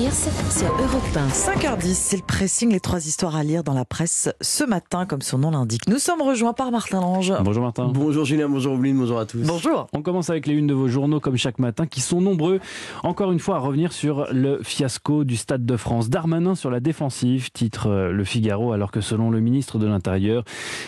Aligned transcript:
Pierce 0.00 0.30
sur 0.56 0.68
Europe 0.68 1.02
1. 1.14 1.28
5h10, 1.28 1.92
c'est 1.92 2.16
le 2.16 2.22
pressing, 2.22 2.72
les 2.72 2.80
trois 2.80 3.06
histoires 3.06 3.36
à 3.36 3.44
lire 3.44 3.62
dans 3.62 3.74
la 3.74 3.84
presse 3.84 4.30
ce 4.40 4.64
matin, 4.64 5.04
comme 5.04 5.20
son 5.20 5.36
nom 5.36 5.50
l'indique. 5.50 5.86
Nous 5.88 5.98
sommes 5.98 6.22
rejoints 6.22 6.54
par 6.54 6.70
Martin 6.70 7.02
Lange. 7.02 7.34
Bonjour 7.42 7.62
Martin. 7.62 7.90
Bonjour 7.92 8.24
Julien, 8.24 8.48
bonjour 8.48 8.72
Oblin, 8.72 8.94
bonjour 8.94 9.18
à 9.18 9.26
tous. 9.26 9.42
Bonjour. 9.46 9.88
On 9.92 10.00
commence 10.00 10.30
avec 10.30 10.46
les 10.46 10.54
unes 10.54 10.66
de 10.66 10.72
vos 10.72 10.88
journaux 10.88 11.20
comme 11.20 11.36
chaque 11.36 11.58
matin 11.58 11.86
qui 11.86 12.00
sont 12.00 12.22
nombreux. 12.22 12.60
Encore 13.02 13.30
une 13.30 13.40
fois 13.40 13.56
à 13.56 13.58
revenir 13.58 13.92
sur 13.92 14.26
le 14.32 14.62
fiasco 14.62 15.24
du 15.24 15.36
Stade 15.36 15.66
de 15.66 15.76
France. 15.76 16.08
Darmanin 16.08 16.54
sur 16.54 16.70
la 16.70 16.80
défensive, 16.80 17.50
titre 17.50 17.90
euh, 17.90 18.10
Le 18.10 18.24
Figaro, 18.24 18.72
alors 18.72 18.92
que 18.92 19.02
selon 19.02 19.30
le 19.30 19.40
ministre 19.40 19.78
de 19.78 19.86
l'Intérieur, 19.86 20.44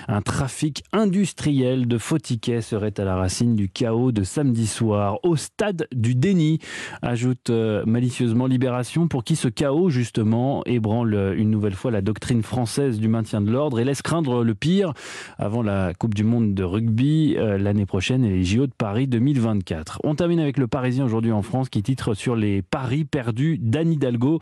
un 0.09 0.23
trafic 0.23 0.85
industriel 0.95 1.87
de 1.87 1.99
faux 1.99 2.19
tickets 2.19 2.63
serait 2.63 2.99
à 2.99 3.05
la 3.05 3.17
racine 3.17 3.57
du 3.57 3.69
chaos 3.69 4.11
de 4.11 4.23
samedi 4.23 4.67
soir. 4.67 5.19
Au 5.23 5.37
stade 5.37 5.87
du 5.93 6.15
déni, 6.15 6.61
ajoute 7.03 7.51
euh, 7.51 7.85
malicieusement 7.85 8.47
Libération, 8.47 9.02
pour 9.09 9.25
qui 9.25 9.37
ce 9.37 9.49
chaos 9.49 9.91
justement 9.91 10.63
ébranle 10.65 11.35
une 11.37 11.51
nouvelle 11.51 11.75
fois 11.75 11.91
la 11.91 12.03
doctrine 12.03 12.43
française 12.43 12.99
du 12.99 13.09
maintien 13.09 13.41
de 13.41 13.51
l'ordre 13.51 13.81
et 13.81 13.85
laisse 13.85 14.03
craindre 14.03 14.43
le 14.45 14.55
pire 14.55 14.93
avant 15.39 15.63
la 15.63 15.93
Coupe 15.95 16.15
du 16.15 16.25
Monde 16.25 16.55
de 16.55 16.65
rugby 16.65 17.37
euh, 17.37 17.59
l'année 17.59 17.87
prochaine 17.87 18.25
et 18.25 18.31
les 18.31 18.45
JO 18.45 18.67
de 18.67 18.73
Paris 18.77 19.07
2024. 19.07 20.01
On 20.05 20.15
termine 20.15 20.41
avec 20.41 20.59
le 20.59 20.67
Parisien 20.67 21.05
aujourd'hui 21.05 21.33
en 21.33 21.43
France 21.43 21.69
qui 21.69 21.83
titre 21.83 22.15
sur 22.15 22.37
les 22.37 22.63
paris 22.63 23.05
perdus 23.05 23.59
d'Anne 23.59 23.93
Hidalgo. 23.93 24.41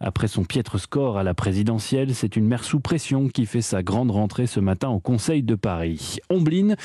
Après 0.00 0.28
son 0.28 0.44
piètre 0.44 0.78
score 0.78 1.18
à 1.18 1.22
la 1.22 1.34
présidentielle, 1.34 2.14
c'est 2.14 2.36
une 2.36 2.46
mère 2.46 2.64
sous 2.64 2.80
pression 2.80 3.28
qui 3.28 3.46
fait 3.46 3.62
sa 3.62 3.82
grande 3.82 4.10
rentrée 4.10 4.46
ce 4.46 4.60
matin 4.60 4.88
au 4.88 5.00
Conseil 5.00 5.42
de 5.42 5.54
Paris. 5.54 6.18
Ombline, 6.30 6.76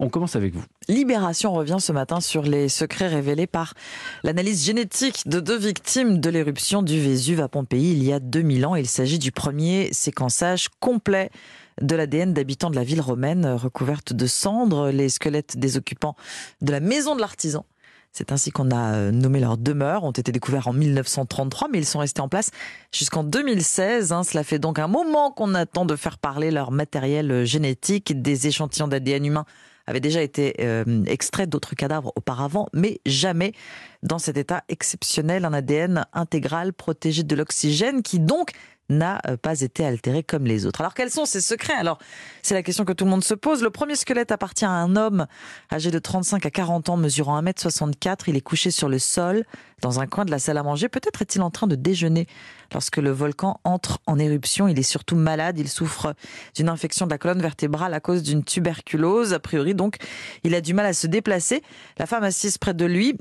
on 0.00 0.08
commence 0.08 0.34
avec 0.34 0.54
vous. 0.54 0.64
Libération 0.88 1.52
revient 1.52 1.76
ce 1.78 1.92
matin 1.92 2.20
sur 2.20 2.42
les 2.42 2.68
secrets 2.68 3.06
révélés 3.06 3.46
par 3.46 3.74
l'analyse 4.24 4.64
génétique 4.64 5.28
de 5.28 5.40
deux 5.40 5.58
victimes 5.58 6.18
de 6.18 6.30
l'éruption 6.30 6.82
du 6.82 6.98
Vésuve 6.98 7.40
à 7.40 7.48
Pompéi 7.48 7.92
il 7.92 8.02
y 8.02 8.12
a 8.12 8.18
2000 8.18 8.66
ans. 8.66 8.74
Il 8.74 8.88
s'agit 8.88 9.18
du 9.18 9.30
premier 9.30 9.92
séquençage 9.92 10.68
complet 10.80 11.30
de 11.82 11.94
l'ADN 11.94 12.32
d'habitants 12.32 12.70
de 12.70 12.76
la 12.76 12.82
ville 12.84 13.00
romaine 13.00 13.46
recouverte 13.46 14.14
de 14.14 14.26
cendres, 14.26 14.90
les 14.90 15.10
squelettes 15.10 15.58
des 15.58 15.76
occupants 15.76 16.16
de 16.62 16.72
la 16.72 16.80
maison 16.80 17.14
de 17.14 17.20
l'artisan. 17.20 17.66
C'est 18.12 18.32
ainsi 18.32 18.50
qu'on 18.50 18.72
a 18.72 19.12
nommé 19.12 19.38
leurs 19.38 19.56
demeures, 19.56 20.02
ont 20.02 20.10
été 20.10 20.32
découverts 20.32 20.66
en 20.66 20.72
1933, 20.72 21.68
mais 21.70 21.78
ils 21.78 21.86
sont 21.86 22.00
restés 22.00 22.20
en 22.20 22.28
place 22.28 22.50
jusqu'en 22.90 23.22
2016. 23.22 24.10
Hein. 24.10 24.24
Cela 24.24 24.42
fait 24.42 24.58
donc 24.58 24.80
un 24.80 24.88
moment 24.88 25.30
qu'on 25.30 25.54
attend 25.54 25.84
de 25.84 25.94
faire 25.94 26.18
parler 26.18 26.50
leur 26.50 26.72
matériel 26.72 27.44
génétique. 27.44 28.20
Des 28.20 28.48
échantillons 28.48 28.88
d'ADN 28.88 29.26
humain 29.26 29.44
avaient 29.90 30.00
déjà 30.00 30.22
été 30.22 30.54
euh, 30.60 31.04
extraits 31.04 31.48
d'autres 31.48 31.74
cadavres 31.74 32.12
auparavant, 32.16 32.68
mais 32.72 33.00
jamais 33.04 33.52
dans 34.02 34.18
cet 34.18 34.36
état 34.36 34.62
exceptionnel, 34.68 35.44
un 35.44 35.52
ADN 35.52 36.06
intégral 36.12 36.72
protégé 36.72 37.22
de 37.22 37.34
l'oxygène 37.36 38.02
qui 38.02 38.20
donc 38.20 38.52
n'a 38.90 39.20
pas 39.42 39.60
été 39.60 39.86
altéré 39.86 40.22
comme 40.22 40.44
les 40.44 40.66
autres. 40.66 40.80
Alors 40.80 40.94
quels 40.94 41.10
sont 41.10 41.24
ces 41.24 41.40
secrets? 41.40 41.74
Alors 41.74 41.98
c'est 42.42 42.54
la 42.54 42.62
question 42.62 42.84
que 42.84 42.92
tout 42.92 43.04
le 43.04 43.10
monde 43.10 43.24
se 43.24 43.34
pose. 43.34 43.62
Le 43.62 43.70
premier 43.70 43.94
squelette 43.94 44.32
appartient 44.32 44.64
à 44.64 44.70
un 44.70 44.96
homme 44.96 45.26
âgé 45.72 45.90
de 45.90 45.98
35 45.98 46.44
à 46.44 46.50
40 46.50 46.90
ans, 46.90 46.96
mesurant 46.96 47.40
1m64. 47.42 48.24
Il 48.26 48.36
est 48.36 48.40
couché 48.40 48.70
sur 48.70 48.88
le 48.88 48.98
sol 48.98 49.44
dans 49.80 50.00
un 50.00 50.06
coin 50.06 50.24
de 50.24 50.30
la 50.30 50.38
salle 50.38 50.58
à 50.58 50.62
manger. 50.62 50.88
Peut-être 50.88 51.22
est-il 51.22 51.40
en 51.42 51.50
train 51.50 51.66
de 51.66 51.74
déjeuner 51.74 52.26
lorsque 52.72 52.98
le 52.98 53.10
volcan 53.10 53.60
entre 53.64 53.98
en 54.06 54.18
éruption. 54.18 54.68
Il 54.68 54.78
est 54.78 54.82
surtout 54.82 55.16
malade. 55.16 55.58
Il 55.58 55.68
souffre 55.68 56.14
d'une 56.54 56.68
infection 56.68 57.06
de 57.06 57.10
la 57.10 57.18
colonne 57.18 57.40
vertébrale 57.40 57.94
à 57.94 58.00
cause 58.00 58.22
d'une 58.22 58.44
tuberculose. 58.44 59.32
A 59.32 59.40
priori 59.40 59.74
donc, 59.74 59.96
il 60.44 60.54
a 60.54 60.60
du 60.60 60.74
mal 60.74 60.86
à 60.86 60.92
se 60.92 61.06
déplacer. 61.06 61.62
La 61.98 62.06
femme 62.06 62.24
assise 62.24 62.58
près 62.58 62.74
de 62.74 62.84
lui 62.84 63.16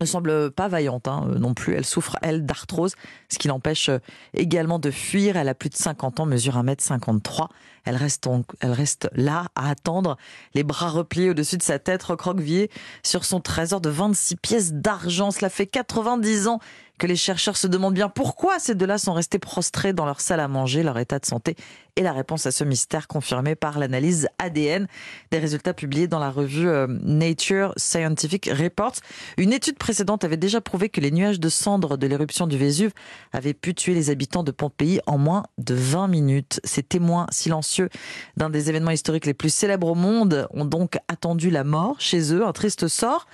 ne 0.00 0.06
semble 0.06 0.50
pas 0.50 0.68
vaillante 0.68 1.08
hein, 1.08 1.28
non 1.38 1.54
plus. 1.54 1.74
Elle 1.74 1.84
souffre, 1.84 2.16
elle, 2.22 2.46
d'arthrose, 2.46 2.94
ce 3.28 3.38
qui 3.38 3.48
l'empêche 3.48 3.90
également 4.34 4.78
de 4.78 4.90
fuir. 4.90 5.36
Elle 5.36 5.48
a 5.48 5.54
plus 5.54 5.70
de 5.70 5.76
50 5.76 6.20
ans, 6.20 6.26
mesure 6.26 6.56
1m53. 6.56 7.48
Elle 7.84 7.96
reste, 7.96 8.28
elle 8.60 8.72
reste 8.72 9.08
là 9.14 9.46
à 9.54 9.70
attendre, 9.70 10.18
les 10.54 10.62
bras 10.62 10.90
repliés 10.90 11.30
au-dessus 11.30 11.56
de 11.56 11.62
sa 11.62 11.78
tête, 11.78 12.02
recroquevillée 12.02 12.70
sur 13.02 13.24
son 13.24 13.40
trésor 13.40 13.80
de 13.80 13.88
26 13.88 14.36
pièces 14.36 14.72
d'argent. 14.74 15.30
Cela 15.30 15.48
fait 15.48 15.66
90 15.66 16.48
ans 16.48 16.60
que 16.98 17.06
les 17.06 17.16
chercheurs 17.16 17.56
se 17.56 17.66
demandent 17.66 17.94
bien 17.94 18.08
pourquoi 18.08 18.58
ces 18.58 18.74
deux-là 18.74 18.98
sont 18.98 19.12
restés 19.12 19.38
prostrés 19.38 19.92
dans 19.92 20.04
leur 20.04 20.20
salle 20.20 20.40
à 20.40 20.48
manger, 20.48 20.82
leur 20.82 20.98
état 20.98 21.18
de 21.18 21.26
santé 21.26 21.56
et 21.96 22.02
la 22.02 22.12
réponse 22.12 22.46
à 22.46 22.52
ce 22.52 22.62
mystère 22.62 23.08
confirmée 23.08 23.56
par 23.56 23.78
l'analyse 23.78 24.28
ADN 24.38 24.86
des 25.32 25.38
résultats 25.38 25.74
publiés 25.74 26.06
dans 26.06 26.20
la 26.20 26.30
revue 26.30 26.68
Nature 27.02 27.72
Scientific 27.76 28.48
Reports. 28.52 28.94
Une 29.36 29.52
étude 29.52 29.78
précédente 29.78 30.22
avait 30.22 30.36
déjà 30.36 30.60
prouvé 30.60 30.88
que 30.90 31.00
les 31.00 31.10
nuages 31.10 31.40
de 31.40 31.48
cendres 31.48 31.96
de 31.96 32.06
l'éruption 32.06 32.46
du 32.46 32.56
Vésuve 32.56 32.92
avaient 33.32 33.54
pu 33.54 33.74
tuer 33.74 33.94
les 33.94 34.10
habitants 34.10 34.44
de 34.44 34.52
Pompéi 34.52 35.00
en 35.06 35.18
moins 35.18 35.42
de 35.58 35.74
20 35.74 36.06
minutes. 36.06 36.60
Ces 36.62 36.84
témoins 36.84 37.26
silencieux 37.30 37.88
d'un 38.36 38.50
des 38.50 38.68
événements 38.68 38.92
historiques 38.92 39.26
les 39.26 39.34
plus 39.34 39.52
célèbres 39.52 39.88
au 39.88 39.94
monde 39.96 40.46
ont 40.52 40.64
donc 40.64 40.98
attendu 41.08 41.50
la 41.50 41.64
mort 41.64 41.96
chez 42.00 42.32
eux, 42.32 42.46
un 42.46 42.52
triste 42.52 42.86
sort 42.86 43.26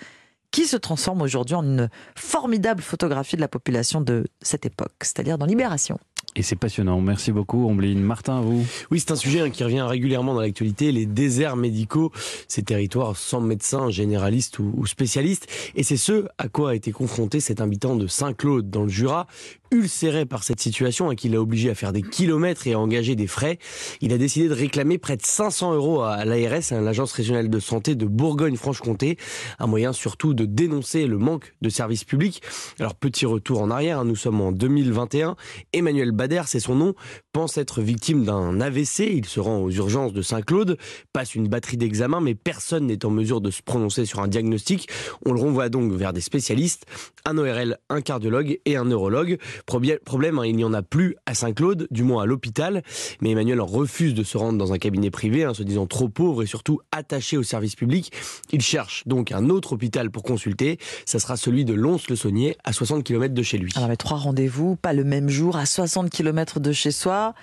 qui 0.54 0.66
se 0.66 0.76
transforme 0.76 1.20
aujourd'hui 1.20 1.56
en 1.56 1.64
une 1.64 1.88
formidable 2.14 2.80
photographie 2.80 3.34
de 3.34 3.40
la 3.40 3.48
population 3.48 4.00
de 4.00 4.24
cette 4.40 4.64
époque, 4.64 4.92
c'est-à-dire 5.00 5.36
dans 5.36 5.46
Libération. 5.46 5.98
Et 6.36 6.42
c'est 6.42 6.54
passionnant. 6.54 7.00
Merci 7.00 7.32
beaucoup, 7.32 7.66
Ombline. 7.66 8.00
Martin, 8.00 8.40
vous 8.40 8.64
Oui, 8.92 9.00
c'est 9.00 9.10
un 9.10 9.16
sujet 9.16 9.50
qui 9.50 9.64
revient 9.64 9.80
régulièrement 9.80 10.32
dans 10.32 10.40
l'actualité, 10.40 10.92
les 10.92 11.06
déserts 11.06 11.56
médicaux, 11.56 12.12
ces 12.46 12.62
territoires 12.62 13.16
sans 13.16 13.40
médecins 13.40 13.90
généralistes 13.90 14.60
ou 14.60 14.86
spécialistes. 14.86 15.48
Et 15.74 15.82
c'est 15.82 15.96
ce 15.96 16.26
à 16.38 16.46
quoi 16.46 16.70
a 16.70 16.74
été 16.76 16.92
confronté 16.92 17.40
cet 17.40 17.60
habitant 17.60 17.96
de 17.96 18.06
Saint-Claude 18.06 18.70
dans 18.70 18.84
le 18.84 18.88
Jura, 18.88 19.26
ulcéré 19.74 20.24
par 20.24 20.44
cette 20.44 20.60
situation 20.60 21.10
et 21.10 21.16
qui 21.16 21.28
l'a 21.28 21.40
obligé 21.40 21.68
à 21.68 21.74
faire 21.74 21.92
des 21.92 22.02
kilomètres 22.02 22.66
et 22.66 22.74
à 22.74 22.78
engager 22.78 23.16
des 23.16 23.26
frais. 23.26 23.58
Il 24.00 24.12
a 24.12 24.18
décidé 24.18 24.48
de 24.48 24.54
réclamer 24.54 24.98
près 24.98 25.16
de 25.16 25.26
500 25.26 25.74
euros 25.74 26.02
à 26.02 26.24
l'ARS, 26.24 26.72
à 26.72 26.80
l'Agence 26.80 27.12
régionale 27.12 27.50
de 27.50 27.58
santé 27.58 27.96
de 27.96 28.06
Bourgogne-Franche-Comté. 28.06 29.18
Un 29.58 29.66
moyen 29.66 29.92
surtout 29.92 30.32
de 30.32 30.44
dénoncer 30.44 31.06
le 31.06 31.18
manque 31.18 31.54
de 31.60 31.68
services 31.68 32.04
publics. 32.04 32.40
Alors, 32.78 32.94
petit 32.94 33.26
retour 33.26 33.60
en 33.60 33.70
arrière, 33.70 34.00
hein, 34.00 34.04
nous 34.04 34.16
sommes 34.16 34.40
en 34.40 34.52
2021. 34.52 35.36
Emmanuel 35.72 36.12
Bader, 36.12 36.42
c'est 36.46 36.60
son 36.60 36.76
nom, 36.76 36.94
pense 37.32 37.58
être 37.58 37.82
victime 37.82 38.24
d'un 38.24 38.60
AVC. 38.60 39.10
Il 39.12 39.26
se 39.26 39.40
rend 39.40 39.58
aux 39.58 39.70
urgences 39.70 40.12
de 40.12 40.22
Saint-Claude, 40.22 40.78
passe 41.12 41.34
une 41.34 41.48
batterie 41.48 41.76
d'examens, 41.76 42.20
mais 42.20 42.34
personne 42.36 42.86
n'est 42.86 43.04
en 43.04 43.10
mesure 43.10 43.40
de 43.40 43.50
se 43.50 43.62
prononcer 43.62 44.04
sur 44.04 44.20
un 44.20 44.28
diagnostic. 44.28 44.88
On 45.26 45.32
le 45.32 45.40
renvoie 45.40 45.68
donc 45.68 45.92
vers 45.92 46.12
des 46.12 46.20
spécialistes, 46.20 46.86
un 47.24 47.38
ORL, 47.38 47.78
un 47.90 48.00
cardiologue 48.00 48.60
et 48.64 48.76
un 48.76 48.84
neurologue. 48.84 49.38
Problème, 49.66 50.38
hein, 50.38 50.46
il 50.46 50.56
n'y 50.56 50.64
en 50.64 50.74
a 50.74 50.82
plus 50.82 51.16
à 51.26 51.34
Saint-Claude, 51.34 51.86
du 51.90 52.02
moins 52.02 52.22
à 52.22 52.26
l'hôpital. 52.26 52.82
Mais 53.20 53.30
Emmanuel 53.30 53.60
refuse 53.60 54.14
de 54.14 54.22
se 54.22 54.36
rendre 54.36 54.58
dans 54.58 54.72
un 54.72 54.78
cabinet 54.78 55.10
privé, 55.10 55.44
hein, 55.44 55.54
se 55.54 55.62
disant 55.62 55.86
trop 55.86 56.08
pauvre 56.08 56.42
et 56.42 56.46
surtout 56.46 56.80
attaché 56.92 57.36
au 57.36 57.42
service 57.42 57.74
public. 57.74 58.12
Il 58.52 58.60
cherche 58.60 59.06
donc 59.06 59.32
un 59.32 59.48
autre 59.48 59.72
hôpital 59.72 60.10
pour 60.10 60.22
consulter. 60.22 60.78
Ça 61.06 61.18
sera 61.18 61.36
celui 61.36 61.64
de 61.64 61.74
Lons-le-Saunier, 61.74 62.56
à 62.64 62.72
60 62.72 63.04
km 63.04 63.34
de 63.34 63.42
chez 63.42 63.58
lui. 63.58 63.72
Alors, 63.76 63.88
mais 63.88 63.96
trois 63.96 64.18
rendez-vous, 64.18 64.76
pas 64.76 64.92
le 64.92 65.04
même 65.04 65.28
jour, 65.28 65.56
à 65.56 65.66
60 65.66 66.10
km 66.10 66.60
de 66.60 66.72
chez 66.72 66.90
soi. 66.90 67.34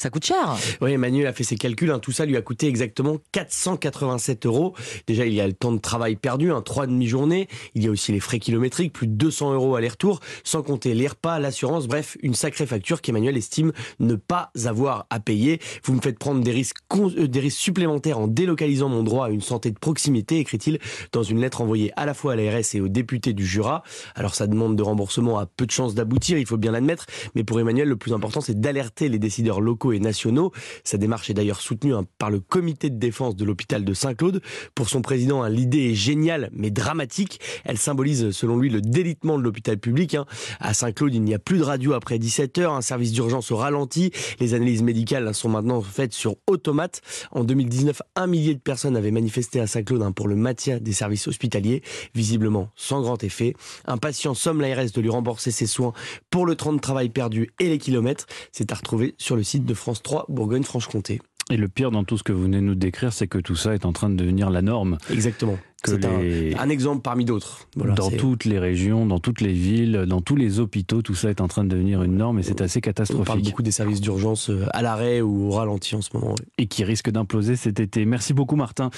Ça 0.00 0.08
coûte 0.08 0.24
cher. 0.24 0.56
Oui, 0.80 0.92
Emmanuel 0.92 1.26
a 1.26 1.34
fait 1.34 1.44
ses 1.44 1.56
calculs. 1.56 1.90
Hein. 1.90 1.98
Tout 1.98 2.10
ça 2.10 2.24
lui 2.24 2.34
a 2.38 2.40
coûté 2.40 2.66
exactement 2.68 3.18
487 3.32 4.46
euros. 4.46 4.74
Déjà, 5.06 5.26
il 5.26 5.34
y 5.34 5.42
a 5.42 5.46
le 5.46 5.52
temps 5.52 5.72
de 5.72 5.78
travail 5.78 6.16
perdu, 6.16 6.50
hein, 6.50 6.62
trois 6.62 6.86
demi-journées. 6.86 7.48
Il 7.74 7.84
y 7.84 7.86
a 7.86 7.90
aussi 7.90 8.10
les 8.10 8.20
frais 8.20 8.38
kilométriques, 8.38 8.94
plus 8.94 9.06
de 9.06 9.12
200 9.12 9.52
euros 9.52 9.76
aller-retour, 9.76 10.20
sans 10.42 10.62
compter 10.62 10.94
les 10.94 11.06
repas, 11.06 11.38
l'assurance. 11.38 11.86
Bref, 11.86 12.16
une 12.22 12.32
sacrée 12.32 12.64
facture 12.64 13.02
qu'Emmanuel 13.02 13.36
estime 13.36 13.72
ne 13.98 14.14
pas 14.14 14.50
avoir 14.64 15.06
à 15.10 15.20
payer. 15.20 15.60
Vous 15.84 15.92
me 15.92 16.00
faites 16.00 16.18
prendre 16.18 16.42
des 16.42 16.50
risques, 16.50 16.78
euh, 16.96 17.28
des 17.28 17.40
risques 17.40 17.60
supplémentaires 17.60 18.20
en 18.20 18.26
délocalisant 18.26 18.88
mon 18.88 19.02
droit 19.02 19.26
à 19.26 19.28
une 19.28 19.42
santé 19.42 19.70
de 19.70 19.78
proximité, 19.78 20.38
écrit-il 20.38 20.78
dans 21.12 21.24
une 21.24 21.40
lettre 21.40 21.60
envoyée 21.60 21.92
à 21.96 22.06
la 22.06 22.14
fois 22.14 22.32
à 22.32 22.36
l'ARS 22.36 22.64
et 22.72 22.80
aux 22.80 22.88
députés 22.88 23.34
du 23.34 23.44
Jura. 23.44 23.82
Alors, 24.14 24.34
sa 24.34 24.46
demande 24.46 24.76
de 24.76 24.82
remboursement 24.82 25.38
a 25.38 25.44
peu 25.44 25.66
de 25.66 25.70
chances 25.70 25.94
d'aboutir, 25.94 26.38
il 26.38 26.46
faut 26.46 26.56
bien 26.56 26.72
l'admettre. 26.72 27.04
Mais 27.34 27.44
pour 27.44 27.60
Emmanuel, 27.60 27.86
le 27.86 27.96
plus 27.96 28.14
important, 28.14 28.40
c'est 28.40 28.58
d'alerter 28.58 29.10
les 29.10 29.18
décideurs 29.18 29.60
locaux 29.60 29.89
et 29.92 30.00
nationaux. 30.00 30.52
Sa 30.84 30.98
démarche 30.98 31.30
est 31.30 31.34
d'ailleurs 31.34 31.60
soutenue 31.60 31.94
hein, 31.94 32.04
par 32.18 32.30
le 32.30 32.40
comité 32.40 32.90
de 32.90 32.98
défense 32.98 33.36
de 33.36 33.44
l'hôpital 33.44 33.84
de 33.84 33.94
Saint-Claude. 33.94 34.42
Pour 34.74 34.88
son 34.88 35.02
président, 35.02 35.42
hein, 35.42 35.48
l'idée 35.48 35.90
est 35.90 35.94
géniale 35.94 36.50
mais 36.52 36.70
dramatique. 36.70 37.40
Elle 37.64 37.78
symbolise 37.78 38.30
selon 38.32 38.58
lui 38.58 38.70
le 38.70 38.80
délitement 38.80 39.38
de 39.38 39.42
l'hôpital 39.42 39.78
public. 39.78 40.14
Hein. 40.14 40.26
À 40.58 40.74
Saint-Claude, 40.74 41.14
il 41.14 41.22
n'y 41.22 41.34
a 41.34 41.38
plus 41.38 41.58
de 41.58 41.64
radio 41.64 41.92
après 41.92 42.18
17 42.18 42.58
heures, 42.58 42.72
un 42.72 42.82
service 42.82 43.12
d'urgence 43.12 43.50
au 43.50 43.56
ralenti. 43.56 44.10
Les 44.40 44.54
analyses 44.54 44.82
médicales 44.82 45.34
sont 45.34 45.48
maintenant 45.48 45.80
faites 45.80 46.12
sur 46.12 46.36
automate. 46.46 47.00
En 47.30 47.44
2019, 47.44 48.02
un 48.16 48.26
millier 48.26 48.54
de 48.54 48.60
personnes 48.60 48.96
avaient 48.96 49.10
manifesté 49.10 49.60
à 49.60 49.66
Saint-Claude 49.66 50.00
pour 50.14 50.28
le 50.28 50.36
maintien 50.36 50.78
des 50.78 50.92
services 50.92 51.28
hospitaliers, 51.28 51.82
visiblement 52.14 52.70
sans 52.76 53.02
grand 53.02 53.22
effet. 53.22 53.54
Un 53.84 53.98
patient 53.98 54.34
somme 54.34 54.60
l'ARS 54.60 54.92
de 54.92 55.00
lui 55.00 55.10
rembourser 55.10 55.50
ses 55.50 55.66
soins 55.66 55.92
pour 56.30 56.46
le 56.46 56.56
temps 56.56 56.72
de 56.72 56.78
travail 56.78 57.08
perdu 57.08 57.50
et 57.58 57.68
les 57.68 57.78
kilomètres. 57.78 58.26
C'est 58.52 58.72
à 58.72 58.74
retrouver 58.74 59.14
sur 59.18 59.36
le 59.36 59.42
site 59.42 59.64
de 59.64 59.74
France 59.80 60.02
3 60.02 60.26
Bourgogne-Franche-Comté. 60.28 61.20
Et 61.50 61.56
le 61.56 61.66
pire 61.66 61.90
dans 61.90 62.04
tout 62.04 62.16
ce 62.16 62.22
que 62.22 62.32
vous 62.32 62.42
venez 62.42 62.58
de 62.58 62.62
nous 62.62 62.74
décrire, 62.76 63.12
c'est 63.12 63.26
que 63.26 63.38
tout 63.38 63.56
ça 63.56 63.74
est 63.74 63.84
en 63.84 63.92
train 63.92 64.08
de 64.08 64.14
devenir 64.14 64.50
la 64.50 64.62
norme. 64.62 64.98
Exactement. 65.10 65.58
Que 65.82 65.92
les... 65.92 66.54
un, 66.54 66.60
un 66.60 66.68
exemple 66.68 67.02
parmi 67.02 67.24
d'autres. 67.24 67.66
Voilà, 67.76 67.94
dans 67.94 68.10
toutes 68.10 68.44
les 68.44 68.58
régions, 68.58 69.06
dans 69.06 69.18
toutes 69.18 69.40
les 69.40 69.52
villes, 69.52 70.04
dans 70.06 70.20
tous 70.20 70.36
les 70.36 70.60
hôpitaux, 70.60 71.02
tout 71.02 71.14
ça 71.14 71.30
est 71.30 71.40
en 71.40 71.48
train 71.48 71.64
de 71.64 71.68
devenir 71.68 72.02
une 72.02 72.16
norme 72.16 72.38
et 72.38 72.42
c'est 72.42 72.60
assez 72.60 72.78
On 72.78 72.82
parle 72.82 72.94
catastrophique. 72.94 73.44
beaucoup 73.44 73.62
des 73.62 73.70
services 73.70 74.00
d'urgence 74.00 74.50
euh, 74.50 74.66
à 74.72 74.82
l'arrêt 74.82 75.20
ou 75.20 75.48
au 75.48 75.50
ralenti 75.50 75.94
en 75.94 76.00
ce 76.02 76.10
moment. 76.14 76.34
et 76.58 76.66
qui 76.66 76.84
risque 76.84 77.10
d'imploser 77.10 77.56
cet 77.56 77.80
été. 77.80 78.04
Merci 78.04 78.34
beaucoup 78.34 78.56
Martin. 78.56 78.90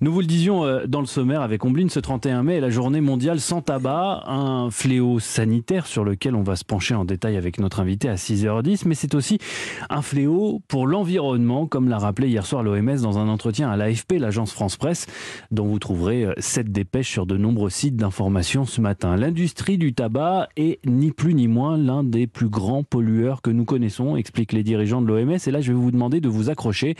Nous 0.00 0.12
vous 0.12 0.20
le 0.20 0.26
disions 0.26 0.64
euh, 0.64 0.86
dans 0.86 1.00
le 1.00 1.06
sommaire 1.06 1.42
avec 1.42 1.64
Ombline, 1.64 1.90
ce 1.90 2.00
31 2.00 2.42
mai 2.42 2.56
est 2.56 2.60
la 2.60 2.70
journée 2.70 3.00
mondiale 3.00 3.40
sans 3.40 3.62
tabac, 3.62 4.22
un 4.26 4.70
fléau 4.70 5.18
sanitaire 5.18 5.86
sur 5.86 6.04
lequel 6.04 6.34
on 6.34 6.42
va 6.42 6.56
se 6.56 6.64
pencher 6.64 6.94
en 6.94 7.04
détail 7.04 7.36
avec 7.36 7.58
notre 7.58 7.80
invité 7.80 8.08
à 8.08 8.14
6h10, 8.14 8.82
mais 8.86 8.94
c'est 8.94 9.14
aussi 9.14 9.38
un 9.88 10.02
fléau 10.02 10.60
pour 10.68 10.86
l'environnement, 10.86 11.66
comme 11.66 11.88
l'a 11.88 11.98
rappelé 11.98 12.28
hier 12.28 12.46
soir 12.46 12.62
l'OMS 12.62 13.00
dans 13.02 13.18
un 13.18 13.28
entretien 13.28 13.70
à 13.70 13.76
l'AFP, 13.76 14.12
l'agence 14.18 14.52
France 14.52 14.76
Presse, 14.76 15.06
dont 15.50 15.66
vous 15.66 15.78
trouverez 15.78 16.19
euh, 16.24 16.32
cette 16.38 16.72
dépêche 16.72 17.10
sur 17.10 17.26
de 17.26 17.36
nombreux 17.36 17.70
sites 17.70 17.96
d'information 17.96 18.64
ce 18.64 18.80
matin. 18.80 19.16
L'industrie 19.16 19.78
du 19.78 19.92
tabac 19.94 20.48
est 20.56 20.78
ni 20.86 21.12
plus 21.12 21.34
ni 21.34 21.48
moins 21.48 21.76
l'un 21.76 22.04
des 22.04 22.26
plus 22.26 22.48
grands 22.48 22.82
pollueurs 22.82 23.42
que 23.42 23.50
nous 23.50 23.64
connaissons, 23.64 24.16
expliquent 24.16 24.52
les 24.52 24.62
dirigeants 24.62 25.02
de 25.02 25.06
l'OMS. 25.06 25.38
Et 25.46 25.50
là, 25.50 25.60
je 25.60 25.72
vais 25.72 25.78
vous 25.78 25.90
demander 25.90 26.20
de 26.20 26.28
vous 26.28 26.50
accrocher 26.50 26.96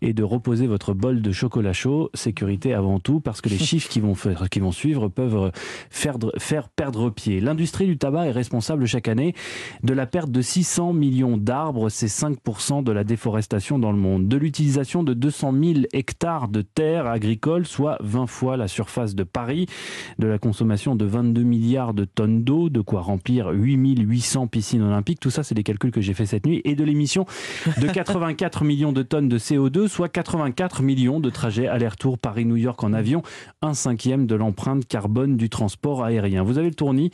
et 0.00 0.12
de 0.12 0.22
reposer 0.22 0.66
votre 0.66 0.94
bol 0.94 1.22
de 1.22 1.32
chocolat 1.32 1.72
chaud. 1.72 2.10
Sécurité 2.14 2.74
avant 2.74 3.00
tout, 3.00 3.20
parce 3.20 3.40
que 3.40 3.48
les 3.48 3.58
chiffres 3.58 3.88
qui 3.88 4.00
vont, 4.00 4.14
faire, 4.14 4.48
qui 4.50 4.60
vont 4.60 4.72
suivre 4.72 5.08
peuvent 5.08 5.52
faire, 5.90 6.18
faire 6.38 6.68
perdre 6.68 7.10
pied. 7.10 7.40
L'industrie 7.40 7.86
du 7.86 7.98
tabac 7.98 8.26
est 8.26 8.32
responsable 8.32 8.86
chaque 8.86 9.08
année 9.08 9.34
de 9.82 9.94
la 9.94 10.06
perte 10.06 10.30
de 10.30 10.42
600 10.42 10.92
millions 10.92 11.36
d'arbres, 11.36 11.88
c'est 11.88 12.06
5% 12.06 12.82
de 12.82 12.92
la 12.92 13.04
déforestation 13.04 13.78
dans 13.78 13.92
le 13.92 13.98
monde, 13.98 14.28
de 14.28 14.36
l'utilisation 14.36 15.02
de 15.02 15.14
200 15.14 15.52
000 15.52 15.74
hectares 15.92 16.48
de 16.48 16.62
terres 16.62 17.06
agricoles, 17.06 17.66
soit 17.66 17.96
20 18.00 18.26
fois 18.26 18.51
la 18.56 18.68
surface 18.68 19.14
de 19.14 19.24
Paris, 19.24 19.66
de 20.18 20.26
la 20.26 20.38
consommation 20.38 20.94
de 20.96 21.04
22 21.04 21.42
milliards 21.42 21.94
de 21.94 22.04
tonnes 22.04 22.44
d'eau, 22.44 22.68
de 22.68 22.80
quoi 22.80 23.00
remplir 23.00 23.48
8800 23.48 24.46
piscines 24.46 24.82
olympiques, 24.82 25.20
tout 25.20 25.30
ça 25.30 25.42
c'est 25.42 25.54
des 25.54 25.62
calculs 25.62 25.90
que 25.90 26.00
j'ai 26.00 26.14
fait 26.14 26.26
cette 26.26 26.46
nuit, 26.46 26.60
et 26.64 26.74
de 26.74 26.84
l'émission 26.84 27.26
de 27.80 27.86
84 27.92 28.64
millions 28.64 28.92
de 28.92 29.02
tonnes 29.02 29.28
de 29.28 29.38
CO2, 29.38 29.88
soit 29.88 30.08
84 30.08 30.82
millions 30.82 31.20
de 31.20 31.30
trajets 31.30 31.66
aller-retour 31.66 32.18
Paris-New 32.18 32.56
York 32.56 32.82
en 32.82 32.92
avion, 32.92 33.22
un 33.60 33.74
cinquième 33.74 34.26
de 34.26 34.34
l'empreinte 34.34 34.86
carbone 34.86 35.36
du 35.36 35.48
transport 35.48 36.04
aérien. 36.04 36.42
Vous 36.42 36.58
avez 36.58 36.68
le 36.68 36.74
tournis, 36.74 37.10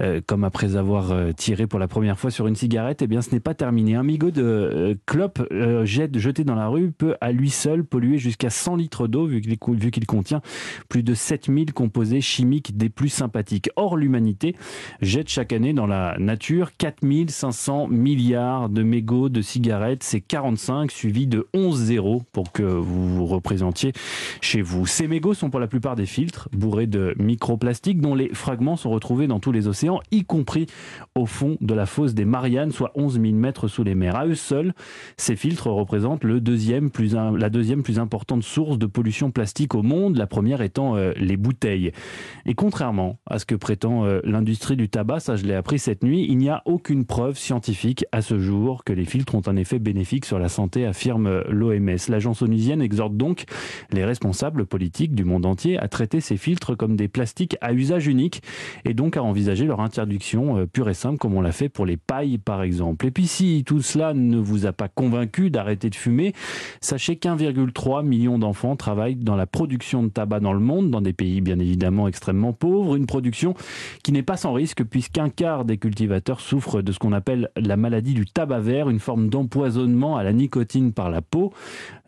euh, 0.00 0.20
comme 0.24 0.44
après 0.44 0.76
avoir 0.76 1.12
euh, 1.12 1.32
tiré 1.32 1.66
pour 1.66 1.78
la 1.78 1.88
première 1.88 2.18
fois 2.18 2.30
sur 2.30 2.46
une 2.46 2.56
cigarette, 2.56 3.02
eh 3.02 3.06
bien 3.06 3.22
ce 3.22 3.30
n'est 3.32 3.40
pas 3.40 3.54
terminé. 3.54 3.94
Un 3.94 4.02
migot 4.02 4.30
de 4.30 4.42
euh, 4.42 4.94
clope 5.06 5.46
euh, 5.52 5.84
jeté 5.84 6.44
dans 6.44 6.54
la 6.54 6.68
rue 6.68 6.90
peut 6.90 7.14
à 7.20 7.32
lui 7.32 7.50
seul 7.50 7.84
polluer 7.84 8.18
jusqu'à 8.18 8.50
100 8.50 8.76
litres 8.76 9.06
d'eau 9.06 9.26
vu 9.26 9.40
qu'il 9.40 9.56
vu 9.76 9.90
qu'il 9.90 10.06
contient 10.06 10.40
plus 10.88 11.02
de 11.02 11.14
7000 11.14 11.72
composés 11.72 12.20
chimiques 12.20 12.76
des 12.76 12.88
plus 12.88 13.08
sympathiques. 13.08 13.70
Or, 13.76 13.96
l'humanité 13.96 14.56
jette 15.00 15.28
chaque 15.28 15.52
année 15.52 15.72
dans 15.72 15.86
la 15.86 16.16
nature 16.18 16.70
4500 16.76 17.88
milliards 17.88 18.68
de 18.68 18.82
mégots 18.82 19.28
de 19.28 19.42
cigarettes. 19.42 20.02
C'est 20.02 20.20
45 20.20 20.90
suivi 20.90 21.26
de 21.26 21.46
11 21.54 21.78
zéros 21.78 22.22
pour 22.32 22.52
que 22.52 22.62
vous 22.62 23.16
vous 23.16 23.26
représentiez 23.26 23.92
chez 24.40 24.62
vous. 24.62 24.86
Ces 24.86 25.08
mégots 25.08 25.34
sont 25.34 25.50
pour 25.50 25.60
la 25.60 25.66
plupart 25.66 25.96
des 25.96 26.06
filtres 26.06 26.48
bourrés 26.52 26.86
de 26.86 27.14
microplastiques 27.18 28.00
dont 28.00 28.14
les 28.14 28.28
fragments 28.34 28.76
sont 28.76 28.90
retrouvés 28.90 29.26
dans 29.26 29.40
tous 29.40 29.52
les 29.52 29.68
océans, 29.68 30.00
y 30.10 30.24
compris 30.24 30.66
au 31.14 31.26
fond 31.26 31.56
de 31.60 31.74
la 31.74 31.86
fosse 31.86 32.14
des 32.14 32.24
Mariannes, 32.24 32.72
soit 32.72 32.92
11 32.94 33.20
000 33.20 33.34
mètres 33.34 33.68
sous 33.68 33.84
les 33.84 33.94
mers. 33.94 34.16
À 34.16 34.26
eux 34.26 34.34
seuls, 34.34 34.74
ces 35.16 35.36
filtres 35.36 35.68
représentent 35.68 36.24
le 36.24 36.40
deuxième 36.40 36.90
plus 36.90 37.14
la 37.14 37.50
deuxième 37.50 37.82
plus 37.82 37.98
importante 37.98 38.42
source 38.42 38.78
de 38.78 38.86
pollution 38.86 39.30
plastique 39.30 39.74
au 39.74 39.82
monde, 39.82 40.16
la 40.16 40.26
première 40.26 40.51
étant 40.60 40.96
euh, 40.96 41.12
les 41.16 41.36
bouteilles. 41.36 41.92
Et 42.44 42.54
contrairement 42.54 43.18
à 43.26 43.38
ce 43.38 43.46
que 43.46 43.54
prétend 43.54 44.04
euh, 44.04 44.20
l'industrie 44.24 44.76
du 44.76 44.88
tabac, 44.88 45.20
ça 45.20 45.36
je 45.36 45.44
l'ai 45.44 45.54
appris 45.54 45.78
cette 45.78 46.02
nuit, 46.02 46.26
il 46.28 46.36
n'y 46.36 46.48
a 46.48 46.62
aucune 46.66 47.04
preuve 47.04 47.38
scientifique 47.38 48.04
à 48.12 48.20
ce 48.20 48.38
jour 48.38 48.84
que 48.84 48.92
les 48.92 49.04
filtres 49.04 49.34
ont 49.34 49.42
un 49.46 49.56
effet 49.56 49.78
bénéfique 49.78 50.26
sur 50.26 50.38
la 50.38 50.48
santé, 50.48 50.84
affirme 50.84 51.26
euh, 51.26 51.42
l'OMS. 51.48 51.96
L'agence 52.08 52.42
onusienne 52.42 52.82
exhorte 52.82 53.16
donc 53.16 53.44
les 53.92 54.04
responsables 54.04 54.66
politiques 54.66 55.14
du 55.14 55.24
monde 55.24 55.46
entier 55.46 55.78
à 55.78 55.88
traiter 55.88 56.20
ces 56.20 56.36
filtres 56.36 56.76
comme 56.76 56.96
des 56.96 57.08
plastiques 57.08 57.56
à 57.60 57.72
usage 57.72 58.06
unique 58.06 58.42
et 58.84 58.92
donc 58.92 59.16
à 59.16 59.22
envisager 59.22 59.64
leur 59.64 59.80
interdiction 59.80 60.66
pure 60.66 60.90
et 60.90 60.94
simple 60.94 61.18
comme 61.18 61.34
on 61.34 61.40
l'a 61.40 61.52
fait 61.52 61.68
pour 61.68 61.86
les 61.86 61.96
pailles 61.96 62.38
par 62.38 62.62
exemple. 62.62 63.06
Et 63.06 63.10
puis 63.10 63.26
si 63.26 63.62
tout 63.64 63.80
cela 63.80 64.12
ne 64.14 64.38
vous 64.38 64.66
a 64.66 64.72
pas 64.72 64.88
convaincu 64.88 65.50
d'arrêter 65.50 65.88
de 65.88 65.94
fumer, 65.94 66.32
sachez 66.80 67.16
qu'1,3 67.16 68.04
million 68.04 68.38
d'enfants 68.38 68.76
travaillent 68.76 69.16
dans 69.16 69.36
la 69.36 69.46
production 69.46 70.02
de 70.02 70.08
tabac 70.08 70.40
dans 70.42 70.52
le 70.52 70.60
monde, 70.60 70.90
dans 70.90 71.00
des 71.00 71.12
pays 71.12 71.40
bien 71.40 71.58
évidemment 71.58 72.08
extrêmement 72.08 72.52
pauvres, 72.52 72.96
une 72.96 73.06
production 73.06 73.54
qui 74.02 74.12
n'est 74.12 74.22
pas 74.22 74.36
sans 74.36 74.52
risque 74.52 74.84
puisqu'un 74.84 75.30
quart 75.30 75.64
des 75.64 75.78
cultivateurs 75.78 76.40
souffrent 76.40 76.82
de 76.82 76.92
ce 76.92 76.98
qu'on 76.98 77.12
appelle 77.12 77.50
la 77.56 77.76
maladie 77.76 78.14
du 78.14 78.26
tabac 78.26 78.60
vert, 78.60 78.90
une 78.90 78.98
forme 78.98 79.28
d'empoisonnement 79.28 80.16
à 80.16 80.22
la 80.22 80.32
nicotine 80.32 80.92
par 80.92 81.10
la 81.10 81.22
peau. 81.22 81.52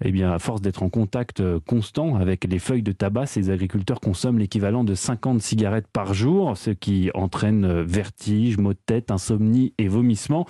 Eh 0.04 0.12
bien, 0.12 0.32
à 0.32 0.38
force 0.38 0.60
d'être 0.60 0.82
en 0.82 0.88
contact 0.88 1.40
euh, 1.40 1.60
constant 1.66 2.16
avec 2.16 2.44
les 2.44 2.58
feuilles 2.58 2.82
de 2.82 2.92
tabac, 2.92 3.26
ces 3.26 3.50
agriculteurs 3.50 4.00
consomment 4.00 4.38
l'équivalent 4.38 4.84
de 4.84 4.94
50 4.94 5.40
cigarettes 5.40 5.86
par 5.92 6.14
jour, 6.14 6.56
ce 6.56 6.70
qui 6.70 7.10
entraîne 7.14 7.64
euh, 7.64 7.84
vertige, 7.84 8.58
maux 8.58 8.72
de 8.72 8.78
tête, 8.84 9.10
insomnie 9.10 9.72
et 9.78 9.88
vomissements. 9.88 10.46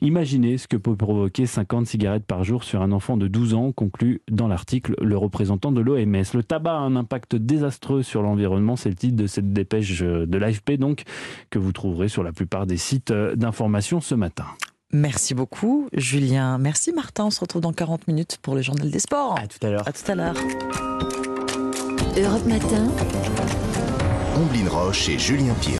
Imaginez 0.00 0.56
ce 0.58 0.68
que 0.68 0.76
peut 0.76 0.96
provoquer 0.96 1.46
50 1.46 1.86
cigarettes 1.86 2.26
par 2.26 2.44
jour 2.44 2.64
sur 2.64 2.82
un 2.82 2.92
enfant 2.92 3.16
de 3.16 3.28
12 3.28 3.54
ans, 3.54 3.72
conclut 3.72 4.22
dans 4.30 4.48
l'article 4.48 4.94
le 5.00 5.16
représentant 5.16 5.72
de 5.72 5.80
l'OMS. 5.80 6.24
Le 6.34 6.42
tabac 6.42 6.76
a 6.76 6.80
un 6.80 6.96
impact 7.06 7.36
désastreux 7.36 8.02
sur 8.02 8.20
l'environnement, 8.20 8.74
c'est 8.74 8.88
le 8.88 8.96
titre 8.96 9.14
de 9.14 9.28
cette 9.28 9.52
dépêche 9.52 10.02
euh, 10.02 10.26
de 10.26 10.38
l'AFP 10.38 10.72
donc, 10.72 11.04
que 11.50 11.60
vous 11.60 11.70
trouverez 11.70 12.08
sur 12.08 12.24
la 12.24 12.32
plupart 12.32 12.66
des 12.66 12.76
sites 12.76 13.12
euh, 13.12 13.36
d'information 13.36 14.00
ce 14.00 14.16
matin. 14.16 14.46
Merci 14.92 15.34
beaucoup, 15.34 15.88
Julien. 15.92 16.58
Merci, 16.58 16.92
Martin. 16.92 17.26
On 17.26 17.30
se 17.30 17.38
retrouve 17.38 17.62
dans 17.62 17.72
40 17.72 18.08
minutes 18.08 18.38
pour 18.42 18.56
le 18.56 18.62
journal 18.62 18.90
des 18.90 18.98
sports. 18.98 19.38
À 19.38 19.46
tout 19.46 19.64
à 19.64 19.70
l'heure. 19.70 19.86
À 19.86 19.92
tout 19.92 20.10
à 20.10 20.14
l'heure. 20.16 20.34
Europe 22.16 22.46
Matin. 22.46 22.88
Omblin 24.36 24.68
Roche 24.68 25.08
et 25.08 25.18
Julien 25.18 25.54
Pierre. 25.60 25.74